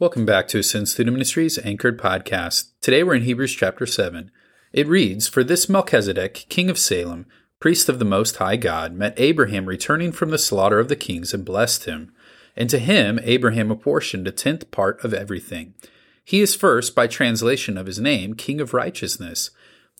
[0.00, 2.70] Welcome back to Ascend Student Ministries Anchored Podcast.
[2.80, 4.30] Today we're in Hebrews chapter 7.
[4.72, 7.26] It reads For this Melchizedek, king of Salem,
[7.58, 11.34] priest of the Most High God, met Abraham returning from the slaughter of the kings
[11.34, 12.14] and blessed him.
[12.56, 15.74] And to him Abraham apportioned a tenth part of everything.
[16.24, 19.50] He is first, by translation of his name, king of righteousness.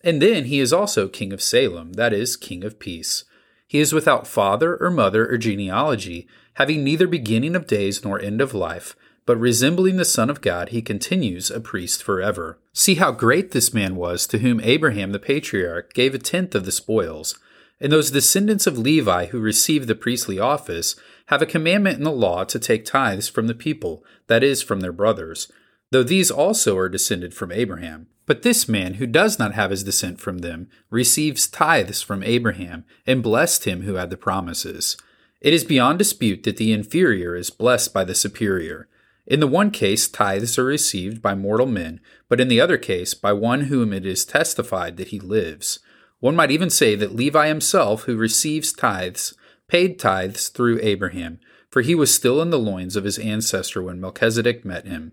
[0.03, 3.25] And then he is also king of Salem, that is, king of peace.
[3.69, 8.41] He is without father or mother or genealogy, having neither beginning of days nor end
[8.41, 8.97] of life
[9.31, 12.59] but resembling the Son of God, he continues a priest forever.
[12.73, 16.65] See how great this man was, to whom Abraham the patriarch gave a tenth of
[16.65, 17.39] the spoils.
[17.81, 22.11] And those descendants of Levi who receive the priestly office have a commandment in the
[22.11, 25.47] law to take tithes from the people, that is, from their brothers,
[25.93, 28.09] though these also are descended from Abraham.
[28.27, 32.85] But this man, who does not have his descent from them, receives tithes from Abraham,
[33.07, 34.97] and blessed him who had the promises.
[35.41, 38.89] It is beyond dispute that the inferior is blessed by the superior.
[39.31, 43.15] In the one case, tithes are received by mortal men, but in the other case,
[43.15, 45.79] by one whom it is testified that he lives.
[46.19, 49.35] One might even say that Levi himself, who receives tithes,
[49.69, 51.39] paid tithes through Abraham,
[51.71, 55.13] for he was still in the loins of his ancestor when Melchizedek met him.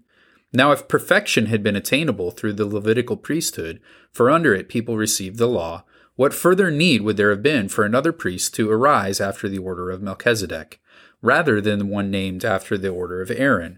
[0.52, 3.80] Now, if perfection had been attainable through the Levitical priesthood,
[4.12, 5.84] for under it people received the law,
[6.16, 9.92] what further need would there have been for another priest to arise after the order
[9.92, 10.82] of Melchizedek,
[11.22, 13.78] rather than the one named after the order of Aaron?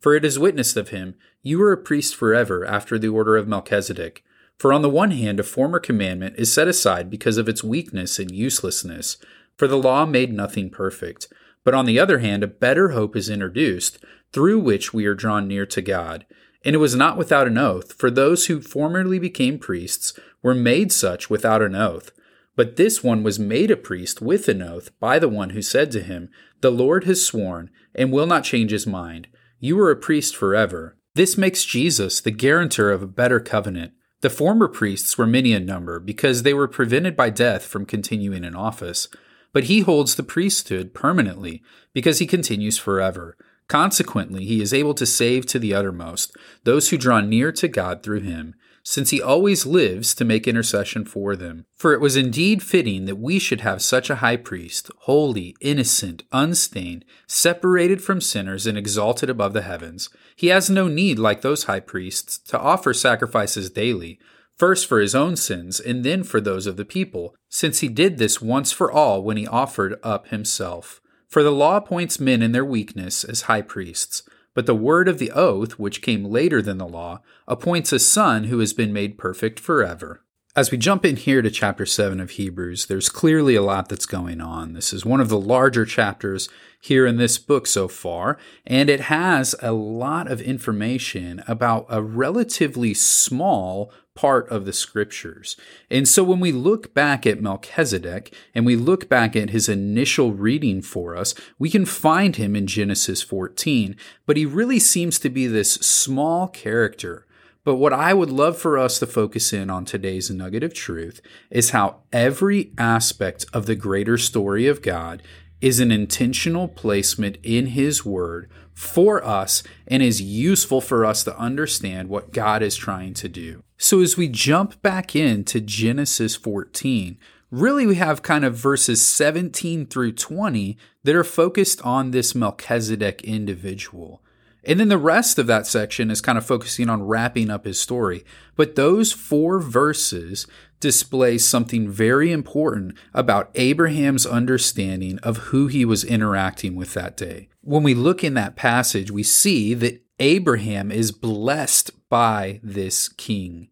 [0.00, 3.48] for it is witnessed of him, You are a priest forever after the order of
[3.48, 4.22] Melchizedek.
[4.58, 8.18] For on the one hand, a former commandment is set aside because of its weakness
[8.18, 9.18] and uselessness,
[9.56, 11.28] for the law made nothing perfect.
[11.64, 13.98] But on the other hand, a better hope is introduced,
[14.32, 16.26] through which we are drawn near to God.
[16.64, 20.92] And it was not without an oath, for those who formerly became priests were made
[20.92, 22.12] such without an oath.
[22.54, 25.90] But this one was made a priest with an oath by the one who said
[25.92, 26.30] to him,
[26.62, 29.28] The Lord has sworn, and will not change his mind.
[29.58, 30.96] You are a priest forever.
[31.14, 33.92] This makes Jesus the guarantor of a better covenant.
[34.20, 38.44] The former priests were many in number because they were prevented by death from continuing
[38.44, 39.08] in office,
[39.54, 41.62] but he holds the priesthood permanently
[41.94, 43.36] because he continues forever.
[43.66, 48.02] Consequently, he is able to save to the uttermost those who draw near to God
[48.02, 48.54] through him
[48.88, 51.66] since he always lives to make intercession for them.
[51.74, 56.22] For it was indeed fitting that we should have such a high priest, holy, innocent,
[56.30, 60.08] unstained, separated from sinners, and exalted above the heavens.
[60.36, 64.20] He has no need, like those high priests, to offer sacrifices daily,
[64.56, 68.18] first for his own sins and then for those of the people, since he did
[68.18, 71.00] this once for all when he offered up himself.
[71.28, 74.22] For the law appoints men in their weakness as high priests.
[74.56, 78.44] But the word of the oath, which came later than the law, appoints a son
[78.44, 80.22] who has been made perfect forever.
[80.56, 84.06] As we jump in here to chapter 7 of Hebrews, there's clearly a lot that's
[84.06, 84.72] going on.
[84.72, 86.48] This is one of the larger chapters
[86.80, 92.02] here in this book so far, and it has a lot of information about a
[92.02, 95.58] relatively small part of the scriptures.
[95.90, 100.32] And so when we look back at Melchizedek and we look back at his initial
[100.32, 103.94] reading for us, we can find him in Genesis 14,
[104.24, 107.25] but he really seems to be this small character
[107.66, 111.20] but what I would love for us to focus in on today's nugget of truth
[111.50, 115.20] is how every aspect of the greater story of God
[115.60, 121.36] is an intentional placement in His Word for us and is useful for us to
[121.36, 123.64] understand what God is trying to do.
[123.78, 127.18] So, as we jump back into Genesis 14,
[127.50, 133.22] really we have kind of verses 17 through 20 that are focused on this Melchizedek
[133.22, 134.22] individual.
[134.66, 137.80] And then the rest of that section is kind of focusing on wrapping up his
[137.80, 138.24] story.
[138.56, 140.48] But those four verses
[140.80, 147.48] display something very important about Abraham's understanding of who he was interacting with that day.
[147.62, 153.68] When we look in that passage, we see that Abraham is blessed by this king.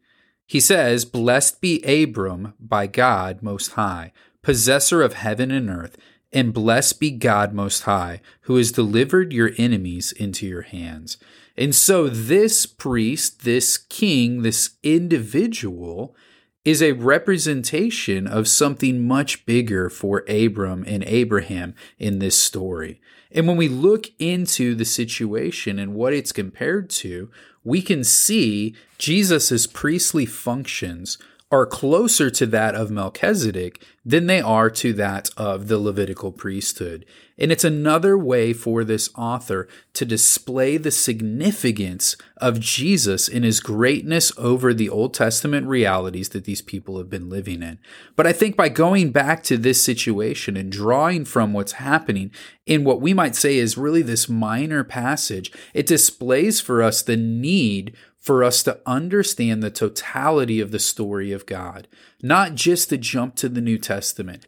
[0.46, 5.96] He says, Blessed be Abram by God Most High, possessor of heaven and earth
[6.34, 11.16] and blessed be God Most High, who has delivered your enemies into your hands.
[11.56, 16.16] And so, this priest, this king, this individual
[16.64, 23.00] is a representation of something much bigger for Abram and Abraham in this story.
[23.30, 27.30] And when we look into the situation and what it's compared to,
[27.62, 31.18] we can see Jesus' priestly functions
[31.50, 37.06] are closer to that of Melchizedek than they are to that of the Levitical priesthood.
[37.36, 43.60] And it's another way for this author to display the significance of Jesus in his
[43.60, 47.78] greatness over the Old Testament realities that these people have been living in.
[48.14, 52.30] But I think by going back to this situation and drawing from what's happening
[52.66, 57.16] in what we might say is really this minor passage, it displays for us the
[57.16, 61.86] need for us to understand the totality of the story of God,
[62.22, 63.93] not just to jump to the New Testament,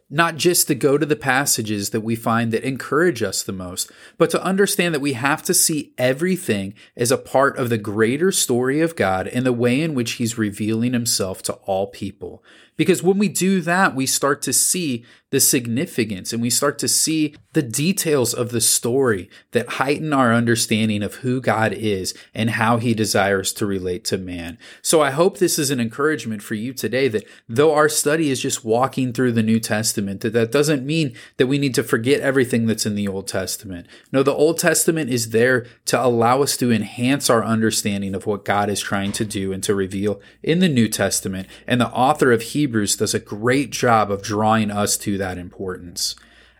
[0.09, 3.91] not just to go to the passages that we find that encourage us the most,
[4.17, 8.31] but to understand that we have to see everything as a part of the greater
[8.31, 12.43] story of God and the way in which He's revealing Himself to all people.
[12.77, 16.87] Because when we do that, we start to see the significance and we start to
[16.87, 22.51] see the details of the story that heighten our understanding of who God is and
[22.51, 24.57] how he desires to relate to man.
[24.81, 28.41] So I hope this is an encouragement for you today that though our study is
[28.41, 32.21] just walking through the New Testament, that that doesn't mean that we need to forget
[32.21, 33.87] everything that's in the Old Testament.
[34.13, 38.45] No, the Old Testament is there to allow us to enhance our understanding of what
[38.45, 41.47] God is trying to do and to reveal in the New Testament.
[41.65, 46.15] And the author of Hebrews does a great job of drawing us to that importance.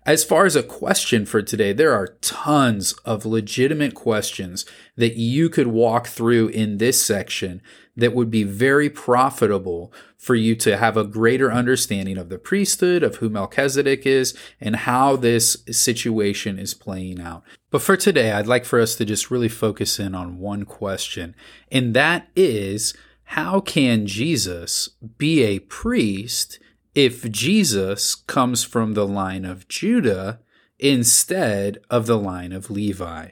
[0.08, 4.66] As far as a question for today, there are tons of legitimate questions
[4.96, 7.62] that you could walk through in this section
[7.98, 13.04] that would be very profitable for you to have a greater understanding of the priesthood,
[13.04, 17.44] of who Melchizedek is, and how this situation is playing out.
[17.70, 21.36] But for today, I'd like for us to just really focus in on one question,
[21.70, 22.94] and that is
[23.32, 26.60] how can Jesus be a priest
[26.96, 30.40] if Jesus comes from the line of Judah
[30.80, 33.30] instead of the line of Levi?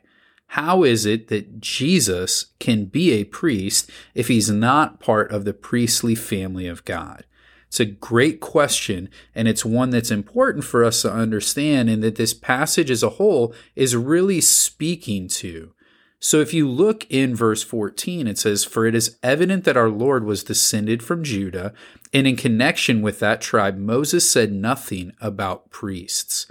[0.48, 5.54] How is it that Jesus can be a priest if he's not part of the
[5.54, 7.24] priestly family of God?
[7.68, 12.16] It's a great question, and it's one that's important for us to understand, and that
[12.16, 15.74] this passage as a whole is really speaking to.
[16.20, 19.90] So if you look in verse 14, it says, For it is evident that our
[19.90, 21.74] Lord was descended from Judah,
[22.14, 26.50] and in connection with that tribe, Moses said nothing about priests.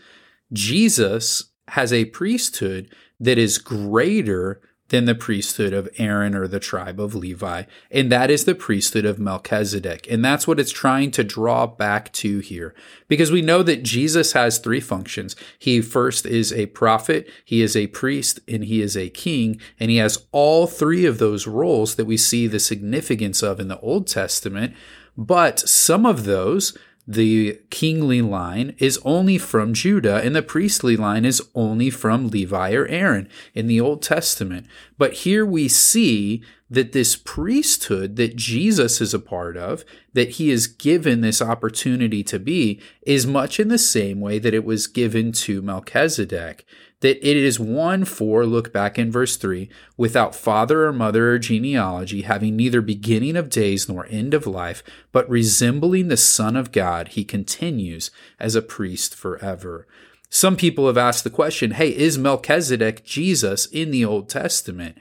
[0.52, 7.00] Jesus has a priesthood that is greater than the priesthood of Aaron or the tribe
[7.00, 10.06] of Levi, and that is the priesthood of Melchizedek.
[10.10, 12.74] And that's what it's trying to draw back to here.
[13.08, 15.36] Because we know that Jesus has three functions.
[15.58, 19.90] He first is a prophet, he is a priest, and he is a king, and
[19.90, 23.80] he has all three of those roles that we see the significance of in the
[23.80, 24.74] Old Testament.
[25.16, 26.76] But some of those
[27.06, 32.72] the kingly line is only from Judah and the priestly line is only from Levi
[32.72, 34.66] or Aaron in the Old Testament.
[34.96, 40.50] But here we see that this priesthood that Jesus is a part of, that he
[40.50, 44.86] is given this opportunity to be, is much in the same way that it was
[44.86, 46.64] given to Melchizedek
[47.04, 51.38] that it is one for, look back in verse 3, without father or mother or
[51.38, 54.82] genealogy, having neither beginning of days nor end of life,
[55.12, 58.10] but resembling the Son of God, he continues
[58.40, 59.86] as a priest forever.
[60.30, 64.96] Some people have asked the question hey, is Melchizedek Jesus in the Old Testament?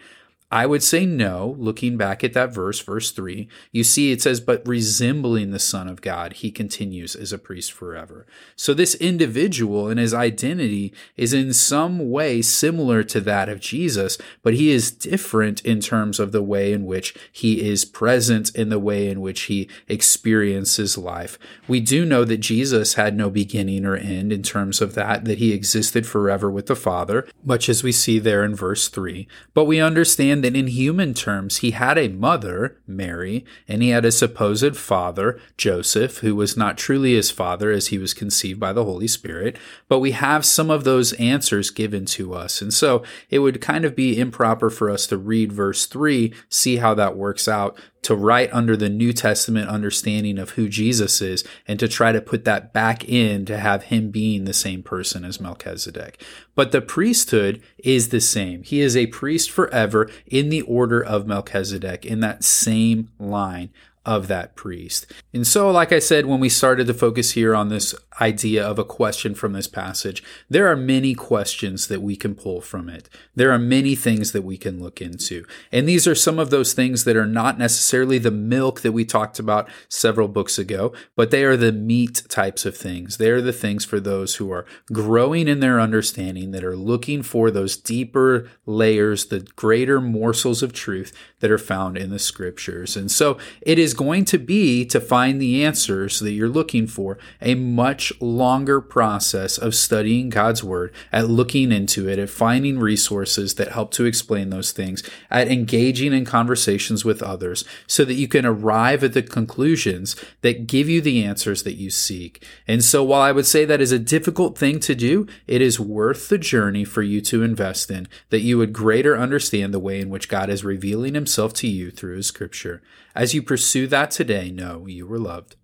[0.54, 3.48] I would say no, looking back at that verse, verse 3.
[3.72, 7.72] You see, it says, but resembling the Son of God, he continues as a priest
[7.72, 8.28] forever.
[8.56, 14.20] So this individual and his identity is in some way similar to that of Jesus,
[14.44, 18.70] but he is different in terms of the way in which he is present, in
[18.70, 21.40] the way in which he experiences life.
[21.68, 25.40] We do know that Jesus had no beginning or end in terms of that, that
[25.40, 29.28] he existed forever with the Father, much as we see there in verse 3.
[29.56, 34.06] But we understand that in human terms, he had a mother, Mary, and he had
[34.06, 38.74] a supposed father, Joseph, who was not truly his father as he was conceived by
[38.74, 39.58] the Holy Spirit.
[39.88, 42.62] But we have some of those answers given to us.
[42.62, 46.78] And so it would kind of be improper for us to read verse 3, see
[46.78, 51.44] how that works out, to write under the New Testament understanding of who Jesus is
[51.68, 55.26] and to try to put that back in to have him being the same person
[55.26, 56.22] as Melchizedek.
[56.56, 58.64] But the priesthood is the same.
[58.64, 63.70] He is a priest forever in the order of Melchizedek in that same line
[64.06, 65.06] of that priest.
[65.34, 68.78] And so, like I said, when we started to focus here on this idea of
[68.78, 73.10] a question from this passage, there are many questions that we can pull from it.
[73.36, 75.46] There are many things that we can look into.
[75.72, 79.06] And these are some of those things that are not necessarily the milk that we
[79.06, 83.18] talked about several books ago, but they are the meat types of things.
[83.18, 87.24] They are the things for those who are growing in their understanding, that are looking
[87.24, 92.96] for those deeper layers, the greater morsels of truth that are found in the scriptures.
[92.96, 97.18] And so it is going to be to find the answers that you're looking for
[97.42, 103.56] a much longer process of studying God's word, at looking into it, at finding resources
[103.56, 108.28] that help to explain those things, at engaging in conversations with others so that you
[108.28, 112.46] can arrive at the conclusions that give you the answers that you seek.
[112.68, 115.80] And so while I would say that is a difficult thing to do, it is
[115.80, 120.00] worth the journey for you to invest in that you would greater understand the way
[120.00, 122.82] in which God is revealing himself to you through his scripture.
[123.16, 125.56] As you pursue that today, know you were loved.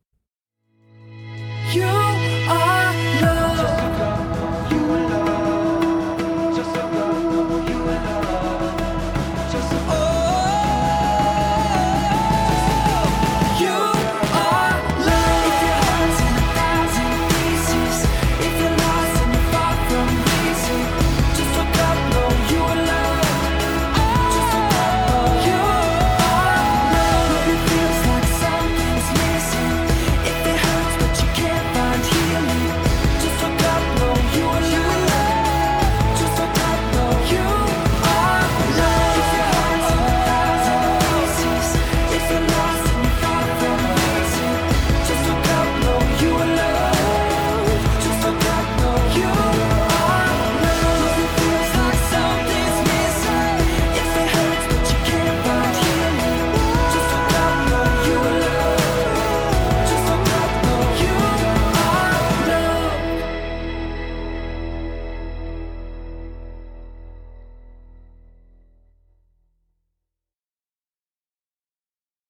[1.72, 2.19] You